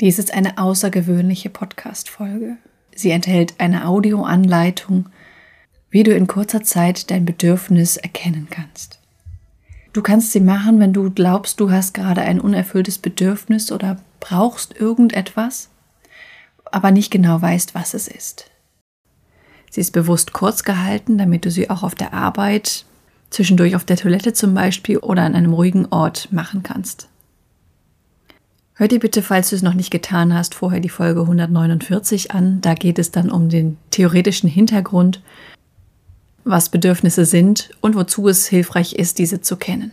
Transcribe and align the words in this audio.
Dies 0.00 0.18
ist 0.18 0.34
eine 0.34 0.58
außergewöhnliche 0.58 1.50
Podcast-Folge. 1.50 2.56
Sie 2.94 3.10
enthält 3.10 3.54
eine 3.58 3.86
Audioanleitung, 3.86 5.08
wie 5.90 6.02
du 6.02 6.14
in 6.14 6.26
kurzer 6.26 6.62
Zeit 6.62 7.10
dein 7.10 7.24
Bedürfnis 7.24 7.96
erkennen 7.96 8.48
kannst. 8.50 8.98
Du 9.92 10.00
kannst 10.02 10.32
sie 10.32 10.40
machen, 10.40 10.80
wenn 10.80 10.92
du 10.92 11.10
glaubst, 11.10 11.60
du 11.60 11.70
hast 11.70 11.92
gerade 11.92 12.22
ein 12.22 12.40
unerfülltes 12.40 12.98
Bedürfnis 12.98 13.70
oder 13.70 14.00
brauchst 14.20 14.74
irgendetwas, 14.74 15.68
aber 16.64 16.90
nicht 16.90 17.10
genau 17.10 17.40
weißt, 17.40 17.74
was 17.74 17.92
es 17.92 18.08
ist. 18.08 18.50
Sie 19.70 19.80
ist 19.80 19.92
bewusst 19.92 20.32
kurz 20.32 20.64
gehalten, 20.64 21.18
damit 21.18 21.44
du 21.44 21.50
sie 21.50 21.68
auch 21.68 21.82
auf 21.82 21.94
der 21.94 22.14
Arbeit, 22.14 22.86
zwischendurch 23.30 23.76
auf 23.76 23.84
der 23.84 23.96
Toilette 23.96 24.32
zum 24.32 24.54
Beispiel 24.54 24.98
oder 24.98 25.22
an 25.22 25.34
einem 25.34 25.52
ruhigen 25.52 25.86
Ort 25.86 26.32
machen 26.32 26.62
kannst. 26.62 27.08
Hör 28.74 28.88
dir 28.88 29.00
bitte, 29.00 29.20
falls 29.22 29.50
du 29.50 29.56
es 29.56 29.62
noch 29.62 29.74
nicht 29.74 29.90
getan 29.90 30.32
hast, 30.32 30.54
vorher 30.54 30.80
die 30.80 30.88
Folge 30.88 31.20
149 31.20 32.32
an. 32.32 32.60
Da 32.62 32.74
geht 32.74 32.98
es 32.98 33.10
dann 33.10 33.30
um 33.30 33.50
den 33.50 33.76
theoretischen 33.90 34.48
Hintergrund, 34.48 35.22
was 36.44 36.70
Bedürfnisse 36.70 37.26
sind 37.26 37.70
und 37.82 37.94
wozu 37.94 38.28
es 38.28 38.46
hilfreich 38.46 38.94
ist, 38.94 39.18
diese 39.18 39.42
zu 39.42 39.56
kennen. 39.56 39.92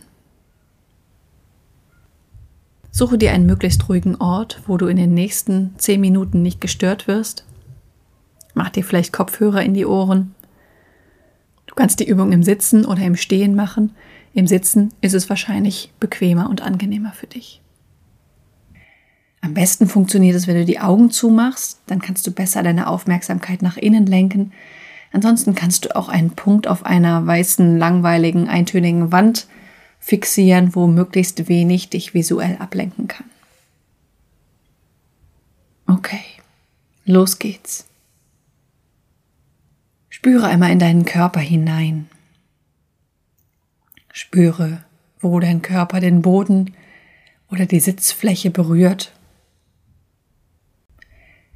Suche 2.90 3.18
dir 3.18 3.32
einen 3.32 3.46
möglichst 3.46 3.88
ruhigen 3.88 4.16
Ort, 4.16 4.62
wo 4.66 4.76
du 4.76 4.86
in 4.86 4.96
den 4.96 5.14
nächsten 5.14 5.74
zehn 5.76 6.00
Minuten 6.00 6.42
nicht 6.42 6.60
gestört 6.60 7.06
wirst. 7.06 7.44
Mach 8.54 8.70
dir 8.70 8.82
vielleicht 8.82 9.12
Kopfhörer 9.12 9.62
in 9.62 9.74
die 9.74 9.86
Ohren. 9.86 10.34
Du 11.66 11.74
kannst 11.74 12.00
die 12.00 12.08
Übung 12.08 12.32
im 12.32 12.42
Sitzen 12.42 12.84
oder 12.84 13.02
im 13.02 13.14
Stehen 13.14 13.54
machen. 13.54 13.94
Im 14.32 14.46
Sitzen 14.46 14.92
ist 15.02 15.14
es 15.14 15.28
wahrscheinlich 15.28 15.92
bequemer 16.00 16.48
und 16.50 16.62
angenehmer 16.62 17.12
für 17.12 17.26
dich. 17.26 17.60
Am 19.42 19.54
besten 19.54 19.86
funktioniert 19.86 20.36
es, 20.36 20.46
wenn 20.46 20.56
du 20.56 20.64
die 20.64 20.80
Augen 20.80 21.10
zumachst, 21.10 21.80
dann 21.86 22.00
kannst 22.00 22.26
du 22.26 22.30
besser 22.30 22.62
deine 22.62 22.88
Aufmerksamkeit 22.88 23.62
nach 23.62 23.76
innen 23.76 24.06
lenken. 24.06 24.52
Ansonsten 25.12 25.54
kannst 25.54 25.84
du 25.84 25.96
auch 25.96 26.08
einen 26.08 26.30
Punkt 26.30 26.68
auf 26.68 26.84
einer 26.84 27.26
weißen, 27.26 27.78
langweiligen, 27.78 28.48
eintönigen 28.48 29.12
Wand 29.12 29.48
fixieren, 29.98 30.74
wo 30.74 30.86
möglichst 30.86 31.48
wenig 31.48 31.90
dich 31.90 32.14
visuell 32.14 32.56
ablenken 32.58 33.08
kann. 33.08 33.26
Okay, 35.86 36.22
los 37.04 37.38
geht's. 37.38 37.86
Spüre 40.08 40.46
einmal 40.46 40.70
in 40.70 40.78
deinen 40.78 41.04
Körper 41.04 41.40
hinein. 41.40 42.08
Spüre, 44.12 44.84
wo 45.20 45.40
dein 45.40 45.62
Körper 45.62 46.00
den 46.00 46.22
Boden 46.22 46.74
oder 47.50 47.66
die 47.66 47.80
Sitzfläche 47.80 48.50
berührt 48.50 49.12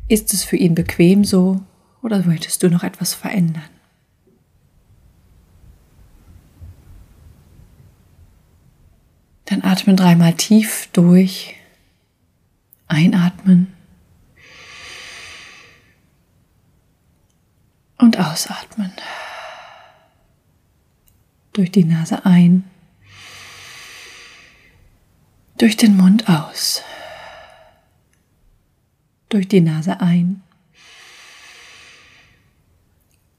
ist 0.08 0.32
es 0.32 0.44
für 0.44 0.56
ihn 0.56 0.74
bequem 0.74 1.24
so 1.24 1.62
oder 2.02 2.24
möchtest 2.24 2.62
du 2.62 2.68
noch 2.68 2.82
etwas 2.82 3.14
verändern? 3.14 3.62
Dann 9.46 9.62
atmen 9.62 9.96
dreimal 9.96 10.34
tief 10.34 10.88
durch. 10.92 11.54
Einatmen. 12.86 13.72
Und 17.98 18.18
ausatmen. 18.18 18.92
Durch 21.52 21.70
die 21.70 21.84
Nase 21.84 22.24
ein. 22.24 22.64
Durch 25.56 25.76
den 25.76 25.96
Mund 25.96 26.28
aus 26.28 26.82
durch 29.34 29.48
die 29.48 29.60
Nase 29.60 30.00
ein, 30.00 30.42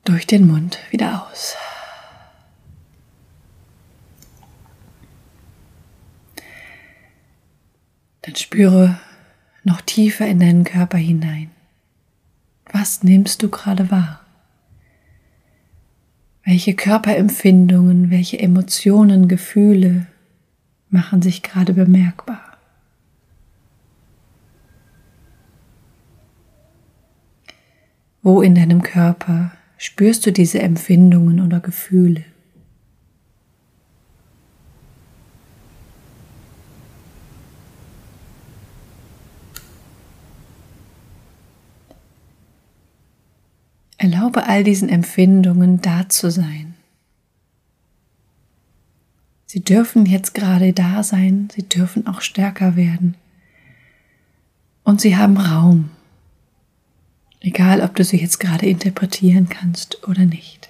durch 0.04 0.28
den 0.28 0.46
Mund 0.46 0.78
wieder 0.92 1.26
aus. 1.26 1.56
Dann 8.23 8.36
spüre 8.36 9.00
noch 9.64 9.80
tiefer 9.80 10.28
in 10.28 10.42
deinen 10.42 10.66
Körper 10.66 10.98
hinein. 10.98 11.50
Was 12.73 13.04
nimmst 13.04 13.42
du 13.42 13.50
gerade 13.50 13.89
wahr? 13.89 14.20
Welche 16.44 16.76
Körperempfindungen, 16.76 18.11
welche 18.11 18.38
Emotionen, 18.38 19.30
Gefühle 19.30 20.08
machen 20.89 21.22
sich 21.22 21.42
gerade 21.42 21.73
bemerkbar? 21.73 22.55
Wo 28.25 28.41
in 28.41 28.55
deinem 28.55 28.81
Körper 28.81 29.52
spürst 29.77 30.25
du 30.25 30.31
diese 30.31 30.59
Empfindungen 30.59 31.41
oder 31.41 31.59
Gefühle? 31.59 32.25
Erlaube 43.99 44.47
all 44.47 44.63
diesen 44.63 44.89
Empfindungen 44.89 45.81
da 45.81 46.09
zu 46.09 46.31
sein. 46.31 46.73
Sie 49.45 49.61
dürfen 49.61 50.07
jetzt 50.07 50.33
gerade 50.33 50.73
da 50.73 51.03
sein, 51.03 51.49
sie 51.53 51.69
dürfen 51.69 52.07
auch 52.07 52.21
stärker 52.21 52.75
werden. 52.75 53.17
Und 54.83 54.99
sie 54.99 55.15
haben 55.15 55.37
Raum. 55.37 55.92
Egal, 57.45 57.82
ob 57.82 57.95
du 57.95 58.04
sie 58.04 58.17
jetzt 58.17 58.39
gerade 58.39 58.66
interpretieren 58.66 59.48
kannst 59.48 60.08
oder 60.08 60.26
nicht. 60.26 60.67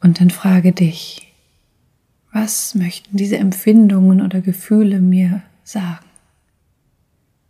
Und 0.00 0.18
dann 0.18 0.30
frage 0.30 0.72
dich, 0.72 1.30
was 2.32 2.74
möchten 2.74 3.18
diese 3.18 3.36
Empfindungen 3.36 4.22
oder 4.22 4.40
Gefühle 4.40 5.02
mir 5.02 5.42
sagen? 5.62 6.06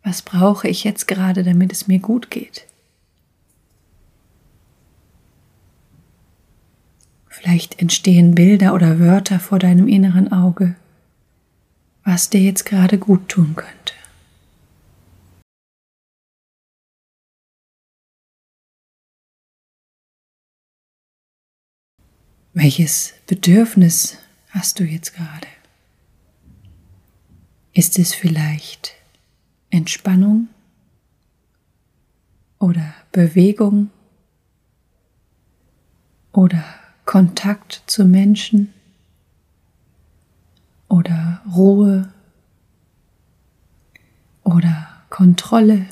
Was 0.02 0.22
brauche 0.22 0.66
ich 0.66 0.82
jetzt 0.82 1.06
gerade, 1.06 1.44
damit 1.44 1.70
es 1.70 1.86
mir 1.86 2.00
gut 2.00 2.28
geht? 2.28 2.66
Vielleicht 7.32 7.80
entstehen 7.80 8.34
Bilder 8.34 8.74
oder 8.74 8.98
Wörter 9.00 9.40
vor 9.40 9.58
deinem 9.58 9.88
inneren 9.88 10.30
Auge, 10.30 10.76
was 12.04 12.28
dir 12.28 12.42
jetzt 12.42 12.66
gerade 12.66 12.98
gut 12.98 13.26
tun 13.30 13.56
könnte. 13.56 13.94
Welches 22.52 23.14
Bedürfnis 23.26 24.18
hast 24.50 24.78
du 24.78 24.84
jetzt 24.84 25.14
gerade? 25.14 25.48
Ist 27.72 27.98
es 27.98 28.12
vielleicht 28.12 28.92
Entspannung 29.70 30.48
oder 32.58 32.92
Bewegung 33.10 33.88
oder 36.32 36.81
Kontakt 37.04 37.82
zu 37.86 38.04
Menschen 38.04 38.72
oder 40.88 41.42
Ruhe 41.54 42.12
oder 44.44 44.88
Kontrolle 45.10 45.86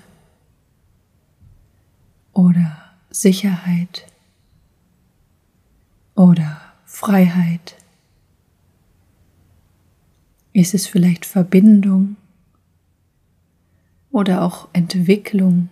oder 2.32 2.76
Sicherheit 3.10 4.06
oder 6.14 6.60
Freiheit? 6.84 7.76
Ist 10.52 10.74
es 10.74 10.86
vielleicht 10.86 11.26
Verbindung 11.26 12.16
oder 14.10 14.42
auch 14.42 14.68
Entwicklung 14.72 15.70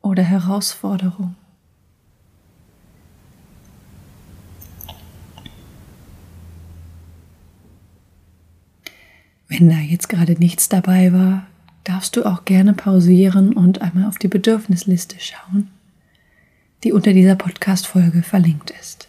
oder 0.00 0.22
Herausforderung? 0.22 1.34
Wenn 9.58 9.70
da 9.70 9.78
jetzt 9.78 10.10
gerade 10.10 10.34
nichts 10.34 10.68
dabei 10.68 11.14
war, 11.14 11.46
darfst 11.82 12.14
du 12.14 12.26
auch 12.26 12.44
gerne 12.44 12.74
pausieren 12.74 13.54
und 13.54 13.80
einmal 13.80 14.04
auf 14.06 14.18
die 14.18 14.28
Bedürfnisliste 14.28 15.16
schauen, 15.18 15.70
die 16.84 16.92
unter 16.92 17.14
dieser 17.14 17.36
Podcast-Folge 17.36 18.22
verlinkt 18.22 18.70
ist. 18.78 19.08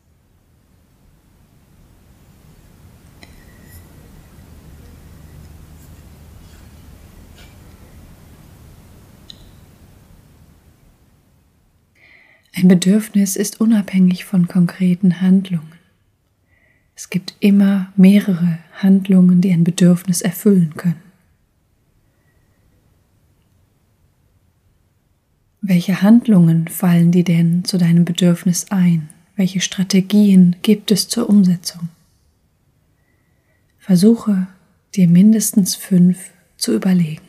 Ein 12.55 12.69
Bedürfnis 12.69 13.35
ist 13.35 13.59
unabhängig 13.59 14.23
von 14.23 14.47
konkreten 14.47 15.19
Handlungen. 15.19 15.76
Es 17.07 17.11
gibt 17.11 17.35
immer 17.39 17.93
mehrere 17.95 18.57
Handlungen, 18.73 19.39
die 19.39 19.53
ein 19.53 19.63
Bedürfnis 19.63 20.21
erfüllen 20.21 20.73
können. 20.75 20.99
Welche 25.61 26.01
Handlungen 26.01 26.67
fallen 26.67 27.13
dir 27.13 27.23
denn 27.23 27.63
zu 27.63 27.77
deinem 27.77 28.03
Bedürfnis 28.03 28.65
ein? 28.71 29.07
Welche 29.37 29.61
Strategien 29.61 30.57
gibt 30.63 30.91
es 30.91 31.07
zur 31.07 31.29
Umsetzung? 31.29 31.87
Versuche 33.79 34.47
dir 34.93 35.07
mindestens 35.07 35.75
fünf 35.75 36.31
zu 36.57 36.75
überlegen. 36.75 37.26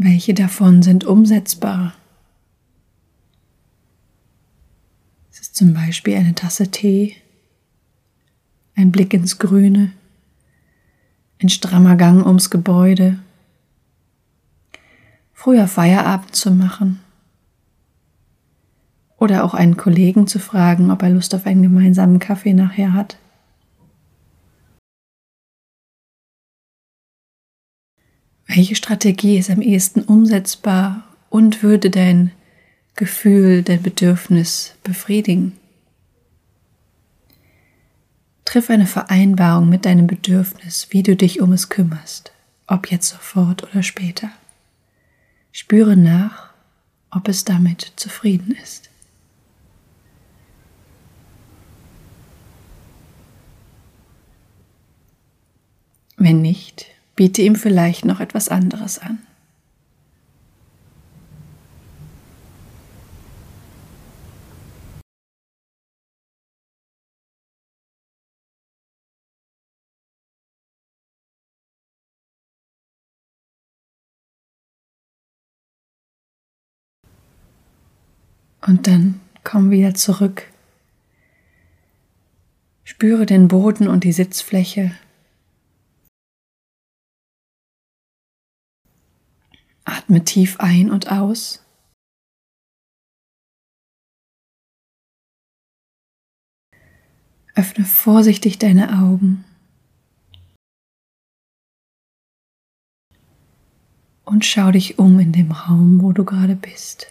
Welche 0.00 0.32
davon 0.32 0.82
sind 0.84 1.02
umsetzbar? 1.02 1.92
Es 5.32 5.40
ist 5.40 5.56
zum 5.56 5.74
Beispiel 5.74 6.14
eine 6.14 6.36
Tasse 6.36 6.70
Tee, 6.70 7.16
ein 8.76 8.92
Blick 8.92 9.12
ins 9.12 9.40
Grüne, 9.40 9.90
ein 11.42 11.48
strammer 11.48 11.96
Gang 11.96 12.24
ums 12.24 12.48
Gebäude, 12.48 13.18
früher 15.32 15.66
Feierabend 15.66 16.36
zu 16.36 16.52
machen 16.52 17.00
oder 19.16 19.42
auch 19.42 19.54
einen 19.54 19.76
Kollegen 19.76 20.28
zu 20.28 20.38
fragen, 20.38 20.92
ob 20.92 21.02
er 21.02 21.10
Lust 21.10 21.34
auf 21.34 21.44
einen 21.44 21.62
gemeinsamen 21.62 22.20
Kaffee 22.20 22.54
nachher 22.54 22.92
hat. 22.92 23.18
Welche 28.48 28.74
Strategie 28.74 29.36
ist 29.36 29.50
am 29.50 29.60
ehesten 29.60 30.00
umsetzbar 30.00 31.04
und 31.28 31.62
würde 31.62 31.90
dein 31.90 32.32
Gefühl, 32.96 33.62
dein 33.62 33.82
Bedürfnis 33.82 34.74
befriedigen? 34.82 35.52
Triff 38.46 38.70
eine 38.70 38.86
Vereinbarung 38.86 39.68
mit 39.68 39.84
deinem 39.84 40.06
Bedürfnis, 40.06 40.86
wie 40.90 41.02
du 41.02 41.14
dich 41.14 41.42
um 41.42 41.52
es 41.52 41.68
kümmerst, 41.68 42.32
ob 42.66 42.90
jetzt 42.90 43.08
sofort 43.08 43.64
oder 43.64 43.82
später. 43.82 44.30
Spüre 45.52 45.98
nach, 45.98 46.48
ob 47.10 47.28
es 47.28 47.44
damit 47.44 47.92
zufrieden 47.96 48.56
ist. 48.62 48.88
Wenn 56.16 56.40
nicht, 56.40 56.86
biete 57.18 57.42
ihm 57.42 57.56
vielleicht 57.56 58.04
noch 58.04 58.20
etwas 58.20 58.48
anderes 58.48 59.00
an. 59.00 59.18
Und 78.64 78.86
dann 78.86 79.20
komm 79.42 79.72
wieder 79.72 79.94
zurück. 79.94 80.44
Spüre 82.84 83.26
den 83.26 83.48
Boden 83.48 83.88
und 83.88 84.04
die 84.04 84.12
Sitzfläche 84.12 84.92
Atme 89.88 90.22
tief 90.22 90.60
ein 90.60 90.90
und 90.90 91.10
aus. 91.10 91.64
Öffne 97.54 97.86
vorsichtig 97.86 98.58
deine 98.58 99.00
Augen. 99.00 99.44
Und 104.26 104.44
schau 104.44 104.70
dich 104.70 104.98
um 104.98 105.18
in 105.18 105.32
dem 105.32 105.52
Raum, 105.52 106.02
wo 106.02 106.12
du 106.12 106.24
gerade 106.26 106.54
bist. 106.54 107.06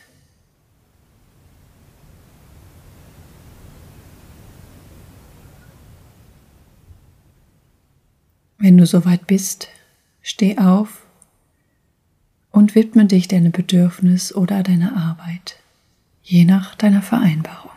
Wenn 8.59 8.77
du 8.77 8.85
soweit 8.85 9.25
bist, 9.25 9.67
steh 10.21 10.59
auf 10.59 11.06
und 12.57 12.73
widme 12.73 13.05
dich 13.05 13.27
deinem 13.27 13.51
Bedürfnis 13.51 14.33
oder 14.33 14.63
deiner 14.63 14.97
Arbeit, 14.97 15.59
je 16.23 16.43
nach 16.43 16.73
deiner 16.73 17.03
Vereinbarung. 17.03 17.76